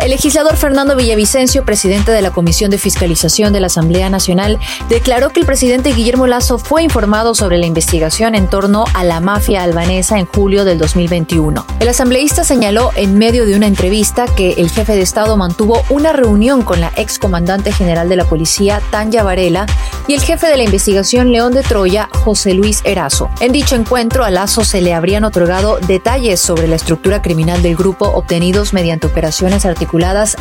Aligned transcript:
El 0.00 0.12
legislador 0.12 0.56
Fernando 0.56 0.96
Villavicencio, 0.96 1.62
presidente 1.66 2.10
de 2.10 2.22
la 2.22 2.30
Comisión 2.30 2.70
de 2.70 2.78
Fiscalización 2.78 3.52
de 3.52 3.60
la 3.60 3.66
Asamblea 3.66 4.08
Nacional, 4.08 4.58
declaró 4.88 5.28
que 5.28 5.40
el 5.40 5.46
presidente 5.46 5.92
Guillermo 5.92 6.26
Lazo 6.26 6.58
fue 6.58 6.82
informado 6.82 7.34
sobre 7.34 7.58
la 7.58 7.66
investigación 7.66 8.34
en 8.34 8.48
torno 8.48 8.86
a 8.94 9.04
la 9.04 9.20
mafia 9.20 9.62
albanesa 9.62 10.18
en 10.18 10.24
julio 10.24 10.64
del 10.64 10.78
2021. 10.78 11.66
El 11.80 11.88
asambleísta 11.88 12.44
señaló 12.44 12.92
en 12.96 13.18
medio 13.18 13.44
de 13.44 13.54
una 13.54 13.66
entrevista 13.66 14.24
que 14.24 14.52
el 14.52 14.70
jefe 14.70 14.94
de 14.94 15.02
Estado 15.02 15.36
mantuvo 15.36 15.82
una 15.90 16.14
reunión 16.14 16.62
con 16.62 16.80
la 16.80 16.92
ex 16.96 17.18
comandante 17.18 17.70
general 17.70 18.08
de 18.08 18.16
la 18.16 18.24
policía, 18.24 18.80
Tanya 18.90 19.22
Varela, 19.22 19.66
y 20.08 20.14
el 20.14 20.22
jefe 20.22 20.46
de 20.46 20.56
la 20.56 20.64
investigación 20.64 21.30
León 21.30 21.52
de 21.52 21.62
Troya, 21.62 22.08
José 22.24 22.54
Luis 22.54 22.80
Erazo. 22.84 23.28
En 23.40 23.52
dicho 23.52 23.76
encuentro, 23.76 24.24
a 24.24 24.30
Lazo 24.30 24.64
se 24.64 24.80
le 24.80 24.94
habrían 24.94 25.24
otorgado 25.24 25.78
detalles 25.78 26.40
sobre 26.40 26.68
la 26.68 26.76
estructura 26.76 27.20
criminal 27.20 27.60
del 27.60 27.76
grupo 27.76 28.06
obtenidos 28.06 28.72
mediante 28.72 29.06
operaciones 29.06 29.66
articuladas 29.66 29.89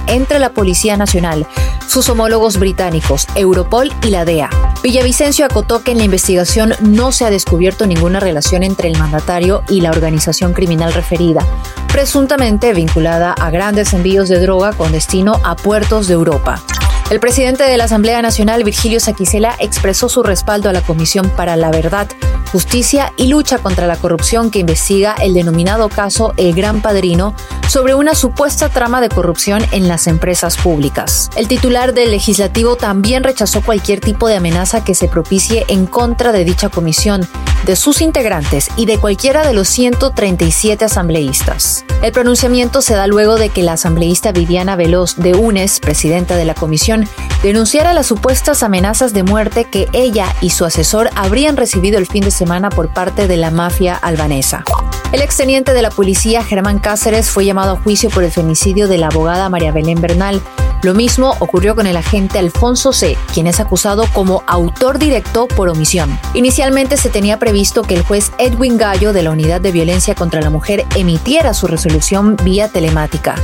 entre 0.08 0.40
la 0.40 0.52
Policía 0.52 0.98
Nacional, 0.98 1.48
sus 1.88 2.08
homólogos 2.10 2.58
británicos, 2.58 3.28
Europol 3.36 3.92
y 4.04 4.10
la 4.10 4.26
DEA. 4.26 4.50
Villavicencio 4.84 5.46
acotó 5.46 5.84
que 5.84 5.92
en 5.92 5.98
la 5.98 6.04
investigación 6.04 6.74
no 6.82 7.12
se 7.12 7.26
ha 7.26 7.30
descubierto 7.30 7.88
ninguna 7.88 8.20
relación 8.20 8.64
entre 8.64 8.90
el 8.90 8.98
mandatario 8.98 9.64
y 9.68 9.82
la 9.82 9.92
organización 9.92 10.54
criminal 10.54 10.94
referida, 10.94 11.46
presuntamente 11.92 12.74
vinculada 12.74 13.34
a 13.34 13.50
grandes 13.50 13.94
envíos 13.94 14.30
de 14.30 14.40
droga 14.40 14.74
con 14.74 14.92
destino 14.92 15.40
a 15.44 15.56
puertos 15.56 16.08
de 16.08 16.14
Europa. 16.14 16.62
El 17.10 17.20
presidente 17.20 17.64
de 17.64 17.76
la 17.76 17.86
Asamblea 17.86 18.22
Nacional, 18.22 18.64
Virgilio 18.64 19.00
Saquicela, 19.00 19.56
expresó 19.60 20.10
su 20.10 20.22
respaldo 20.22 20.70
a 20.70 20.74
la 20.74 20.82
Comisión 20.82 21.28
para 21.32 21.56
la 21.56 21.72
Verdad, 21.72 22.08
Justicia 22.52 23.14
y 23.18 23.28
Lucha 23.28 23.58
contra 23.58 23.88
la 23.88 23.96
Corrupción 23.96 24.52
que 24.52 24.60
investiga 24.60 25.16
el 25.20 25.34
denominado 25.34 25.90
caso 25.90 26.36
El 26.38 26.54
Gran 26.54 26.84
Padrino 26.84 27.34
sobre 27.68 27.96
una 27.96 28.14
supuesta 28.14 28.70
trama 28.70 29.02
de 29.02 29.10
corrupción 29.10 29.66
en 29.72 29.88
las 29.88 30.06
empresas 30.06 30.58
públicas. 30.58 31.32
El 31.36 31.48
titular 31.48 31.96
del 31.96 32.12
legislativo 32.12 32.76
también 32.76 33.24
rechazó 33.24 33.62
cualquier 33.62 34.02
tipo 34.02 34.28
de 34.28 34.36
amenaza 34.36 34.84
que 34.84 34.94
se 34.94 35.08
propicie 35.08 35.66
en 35.68 35.88
contra 35.88 36.32
de 36.32 36.46
dicha 36.46 36.70
comisión, 36.70 37.28
de 37.66 37.76
sus 37.76 38.02
integrantes 38.02 38.70
y 38.76 38.86
de 38.86 39.00
cualquiera 39.00 39.46
de 39.48 39.54
los 39.54 39.68
137 39.68 40.86
asambleístas. 40.86 41.86
El 42.02 42.14
pronunciamiento 42.14 42.82
se 42.82 42.96
da 42.96 43.08
luego 43.08 43.36
de 43.36 43.50
que 43.50 43.62
la 43.62 43.74
asambleísta 43.74 44.32
Viviana 44.32 44.78
Veloz 44.78 45.18
de 45.18 45.34
UNES, 45.34 45.82
presidenta 45.82 46.38
de 46.38 46.46
la 46.46 46.54
comisión, 46.54 47.06
denunciara 47.44 47.94
las 47.94 48.08
supuestas 48.08 48.64
amenazas 48.64 49.14
de 49.14 49.24
muerte 49.24 49.66
que 49.66 49.90
ella 49.92 50.34
y 50.40 50.52
su 50.52 50.64
asesor 50.64 51.10
habrían 51.16 51.58
recibido 51.58 51.98
el 51.98 52.08
fin 52.08 52.24
de 52.24 52.32
semana 52.32 52.70
por 52.70 52.94
parte 52.94 53.28
de 53.28 53.36
la 53.36 53.52
mafia 53.52 53.96
albanesa. 53.96 54.64
El 55.12 55.22
exteniente 55.22 55.74
de 55.74 55.82
la 55.82 55.90
policía, 55.90 56.42
Germán 56.42 56.80
Cáceres, 56.80 57.30
fue 57.30 57.44
llamado 57.44 57.74
a 57.74 57.82
juicio 57.82 58.10
por 58.10 58.24
el 58.24 58.32
femicidio 58.32 58.88
de 58.88 58.98
la 58.98 59.08
abogada 59.08 59.50
María 59.50 59.74
Belén 59.74 60.00
Bernal, 60.00 60.42
lo 60.82 60.94
mismo 60.94 61.36
ocurrió 61.40 61.76
con 61.76 61.88
el 61.88 61.98
agente 61.98 62.40
Alfonso 62.40 62.94
C., 62.94 63.18
quien 63.34 63.48
es 63.48 63.60
acusado 63.60 64.06
como 64.14 64.44
autor 64.48 65.00
directo 65.00 65.48
por 65.48 65.70
omisión. 65.70 66.18
Inicialmente 66.34 66.98
se 66.98 67.10
tenía 67.10 67.38
previsto 67.40 67.82
que 67.84 67.96
el 67.96 68.04
juez 68.04 68.32
Edwin 68.38 68.78
Gallo 68.78 69.14
de 69.14 69.24
la 69.24 69.32
Unidad 69.32 69.62
de 69.62 69.72
Violencia 69.72 70.16
contra 70.16 70.42
la 70.42 70.50
Mujer 70.50 70.86
emitiera 70.96 71.54
su 71.54 71.68
resolución 71.68 72.38
vía 72.44 72.70
telemática. 72.70 73.36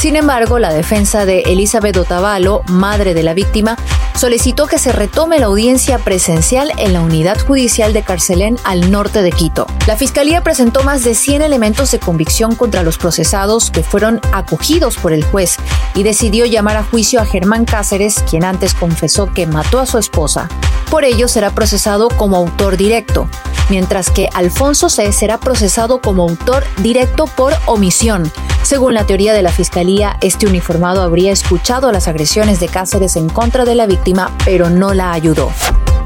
Sin 0.00 0.16
embargo, 0.16 0.58
la 0.58 0.72
defensa 0.72 1.26
de 1.26 1.40
Elizabeth 1.40 1.94
Otavalo, 1.98 2.62
madre 2.68 3.12
de 3.12 3.22
la 3.22 3.34
víctima, 3.34 3.76
solicitó 4.16 4.66
que 4.66 4.78
se 4.78 4.92
retome 4.92 5.38
la 5.38 5.44
audiencia 5.44 5.98
presencial 5.98 6.72
en 6.78 6.94
la 6.94 7.02
unidad 7.02 7.38
judicial 7.38 7.92
de 7.92 8.02
Carcelén 8.02 8.56
al 8.64 8.90
norte 8.90 9.20
de 9.20 9.30
Quito. 9.30 9.66
La 9.86 9.96
fiscalía 9.96 10.42
presentó 10.42 10.82
más 10.84 11.04
de 11.04 11.14
100 11.14 11.42
elementos 11.42 11.90
de 11.90 11.98
convicción 11.98 12.54
contra 12.54 12.82
los 12.82 12.96
procesados 12.96 13.70
que 13.70 13.82
fueron 13.82 14.22
acogidos 14.32 14.96
por 14.96 15.12
el 15.12 15.22
juez 15.22 15.58
y 15.94 16.02
decidió 16.02 16.46
llamar 16.46 16.78
a 16.78 16.82
juicio 16.82 17.20
a 17.20 17.26
Germán 17.26 17.66
Cáceres, 17.66 18.24
quien 18.28 18.44
antes 18.44 18.72
confesó 18.72 19.30
que 19.34 19.46
mató 19.46 19.80
a 19.80 19.84
su 19.84 19.98
esposa. 19.98 20.48
Por 20.90 21.04
ello 21.04 21.28
será 21.28 21.50
procesado 21.50 22.08
como 22.08 22.36
autor 22.36 22.76
directo 22.76 23.28
mientras 23.70 24.10
que 24.10 24.28
Alfonso 24.34 24.90
C. 24.90 25.12
será 25.12 25.38
procesado 25.38 26.02
como 26.02 26.24
autor 26.24 26.64
directo 26.82 27.26
por 27.26 27.54
omisión. 27.66 28.30
Según 28.62 28.94
la 28.94 29.06
teoría 29.06 29.32
de 29.32 29.42
la 29.42 29.52
Fiscalía, 29.52 30.16
este 30.20 30.46
uniformado 30.46 31.00
habría 31.00 31.32
escuchado 31.32 31.90
las 31.92 32.08
agresiones 32.08 32.60
de 32.60 32.68
Cáceres 32.68 33.16
en 33.16 33.28
contra 33.28 33.64
de 33.64 33.76
la 33.76 33.86
víctima, 33.86 34.36
pero 34.44 34.68
no 34.68 34.92
la 34.92 35.12
ayudó. 35.12 35.50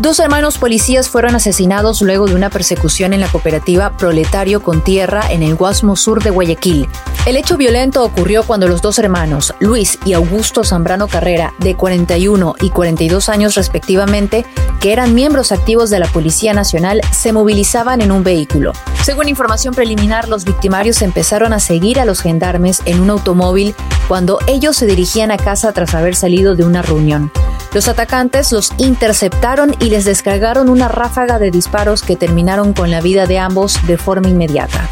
Dos 0.00 0.18
hermanos 0.18 0.58
policías 0.58 1.08
fueron 1.08 1.36
asesinados 1.36 2.02
luego 2.02 2.26
de 2.26 2.34
una 2.34 2.50
persecución 2.50 3.12
en 3.12 3.20
la 3.20 3.28
cooperativa 3.28 3.96
Proletario 3.96 4.60
con 4.60 4.82
Tierra 4.82 5.30
en 5.30 5.42
el 5.42 5.54
Guasmo 5.54 5.94
Sur 5.94 6.22
de 6.22 6.30
Guayaquil. 6.30 6.88
El 7.26 7.36
hecho 7.36 7.56
violento 7.56 8.04
ocurrió 8.04 8.42
cuando 8.42 8.66
los 8.68 8.82
dos 8.82 8.98
hermanos, 8.98 9.54
Luis 9.60 9.98
y 10.04 10.12
Augusto 10.12 10.64
Zambrano 10.64 11.06
Carrera, 11.06 11.54
de 11.58 11.76
41 11.76 12.56
y 12.60 12.70
42 12.70 13.28
años 13.28 13.54
respectivamente, 13.54 14.44
que 14.80 14.92
eran 14.92 15.14
miembros 15.14 15.52
activos 15.52 15.90
de 15.90 16.00
la 16.00 16.08
Policía 16.08 16.52
Nacional, 16.52 17.00
se 17.12 17.32
movilizaban 17.32 18.02
en 18.02 18.12
un 18.12 18.24
vehículo. 18.24 18.72
Según 19.02 19.28
información 19.28 19.74
preliminar, 19.74 20.28
los 20.28 20.44
victimarios 20.44 21.02
empezaron 21.02 21.52
a 21.52 21.60
seguir 21.60 22.00
a 22.00 22.04
los 22.04 22.20
gendarmes 22.20 22.82
en 22.84 23.00
un 23.00 23.10
automóvil 23.10 23.74
cuando 24.08 24.38
ellos 24.48 24.76
se 24.76 24.86
dirigían 24.86 25.30
a 25.30 25.38
casa 25.38 25.72
tras 25.72 25.94
haber 25.94 26.16
salido 26.16 26.56
de 26.56 26.64
una 26.64 26.82
reunión. 26.82 27.30
Los 27.74 27.88
atacantes 27.88 28.52
los 28.52 28.70
interceptaron 28.78 29.74
y 29.80 29.90
les 29.90 30.04
descargaron 30.04 30.68
una 30.68 30.86
ráfaga 30.86 31.40
de 31.40 31.50
disparos 31.50 32.02
que 32.02 32.14
terminaron 32.14 32.72
con 32.72 32.92
la 32.92 33.00
vida 33.00 33.26
de 33.26 33.40
ambos 33.40 33.84
de 33.88 33.98
forma 33.98 34.28
inmediata. 34.28 34.88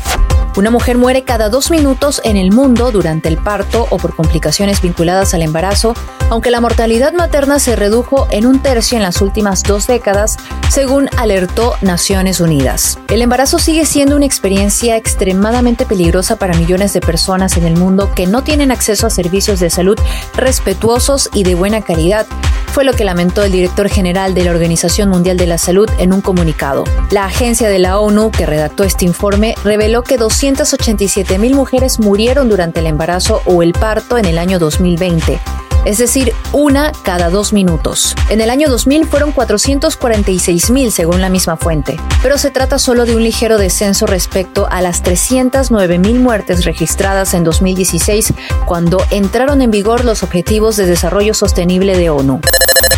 Una 0.55 0.71
mujer 0.71 0.99
muere 0.99 1.23
cada 1.23 1.49
dos 1.49 1.71
minutos 1.71 2.21
en 2.25 2.37
el 2.37 2.53
mundo 2.53 2.91
durante 2.91 3.29
el 3.29 3.39
parto 3.39 3.87
o 3.89 3.97
por 3.97 4.15
complicaciones 4.15 4.83
vinculadas 4.83 5.33
al 5.33 5.41
embarazo, 5.41 5.95
aunque 6.29 6.51
la 6.51 6.61
mortalidad 6.61 7.15
materna 7.15 7.59
se 7.59 7.75
redujo 7.75 8.27
en 8.31 8.47
un 8.47 8.61
tercio 8.61 8.97
en 8.97 9.03
las 9.03 9.23
últimas 9.23 9.63
dos 9.63 9.87
décadas, 9.87 10.37
según 10.69 11.09
alertó 11.17 11.75
Naciones 11.81 12.41
Unidas. 12.41 12.99
El 13.09 13.23
embarazo 13.23 13.59
sigue 13.59 13.87
siendo 13.87 14.15
una 14.15 14.27
experiencia 14.27 14.97
extremadamente 14.97 15.87
peligrosa 15.87 16.37
para 16.37 16.55
millones 16.55 16.93
de 16.93 17.01
personas 17.01 17.57
en 17.57 17.65
el 17.65 17.77
mundo 17.77 18.13
que 18.15 18.27
no 18.27 18.45
tienen 18.45 18.73
acceso 18.73 19.07
a 19.07 19.11
servicios 19.11 19.59
de 19.59 19.71
salud 19.71 19.99
respetuosos 20.35 21.31
y 21.33 21.45
de 21.45 21.55
buena 21.55 21.81
calidad, 21.81 22.27
fue 22.73 22.85
lo 22.85 22.95
que 22.95 23.05
lamentó 23.05 23.43
el 23.45 23.53
director 23.53 23.89
general 23.91 24.33
de 24.35 24.45
la 24.45 24.51
Organización 24.51 25.11
Mundial 25.11 25.37
de 25.37 25.47
la 25.47 25.59
Salud 25.59 25.89
en 25.99 26.13
un 26.13 26.23
comunicado. 26.23 26.85
La 27.11 27.27
agencia 27.27 27.69
de 27.69 27.79
la 27.79 27.99
ONU 27.99 28.31
que 28.31 28.47
redactó 28.47 28.83
este 28.83 29.05
informe 29.05 29.55
reveló 29.63 30.03
que 30.03 30.17
287 30.17 31.39
mil 31.39 31.55
mujeres 31.55 32.01
murieron 32.01 32.49
durante 32.49 32.81
el 32.81 32.87
embarazo 32.87 33.43
o 33.45 33.63
el 33.63 33.75
parto 33.75 34.17
en 34.17 34.25
el 34.25 34.39
año 34.39 34.59
2020 34.59 35.39
es 35.85 35.99
decir, 35.99 36.33
una 36.53 36.93
cada 37.03 37.29
dos 37.29 37.53
minutos. 37.53 38.15
En 38.29 38.41
el 38.41 38.51
año 38.51 38.69
2000 38.69 39.07
fueron 39.07 39.33
446 39.33 40.71
mil 40.71 40.93
según 40.93 41.21
la 41.21 41.29
misma 41.29 41.57
fuente, 41.57 41.97
pero 42.23 42.39
se 42.39 42.51
trata 42.51 42.79
solo 42.79 43.05
de 43.05 43.17
un 43.17 43.25
ligero 43.25 43.59
descenso 43.59 44.07
respecto 44.07 44.69
a 44.71 44.81
las 44.81 45.03
309 45.03 45.99
mil 45.99 46.21
muertes 46.21 46.65
registradas 46.65 47.35
en 47.35 47.43
2016 47.43 48.33
cuando 48.65 49.05
entraron 49.11 49.61
en 49.61 49.73
vigor 49.73 50.05
los 50.05 50.23
Objetivos 50.23 50.77
de 50.77 50.87
Desarrollo 50.87 51.35
Sostenible 51.35 51.97
de 51.97 52.11
ONU. 52.11 52.41